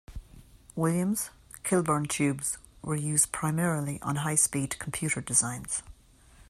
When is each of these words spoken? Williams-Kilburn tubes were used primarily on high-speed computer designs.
Williams-Kilburn 0.75 2.07
tubes 2.07 2.57
were 2.81 2.95
used 2.95 3.31
primarily 3.31 4.01
on 4.01 4.15
high-speed 4.15 4.79
computer 4.79 5.21
designs. 5.21 5.83